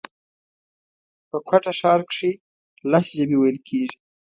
[1.29, 2.31] په کوټه ښار کښي
[2.91, 3.97] لس ژبي ویل کېږي